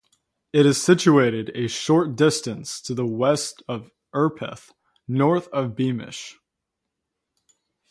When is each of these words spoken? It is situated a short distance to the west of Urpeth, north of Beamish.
It 0.51 0.65
is 0.65 0.81
situated 0.81 1.51
a 1.53 1.67
short 1.67 2.15
distance 2.15 2.81
to 2.81 2.95
the 2.95 3.05
west 3.05 3.61
of 3.67 3.91
Urpeth, 4.15 4.71
north 5.07 5.47
of 5.49 5.75
Beamish. 5.75 6.39